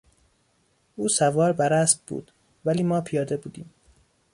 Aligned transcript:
او 0.97 1.05
سوار 1.17 1.51
بر 1.53 1.73
اسب 1.73 1.99
بود 2.07 2.31
ولی 2.65 2.83
ما 2.83 3.01
پیاده 3.01 3.37
بودیم. 3.37 3.69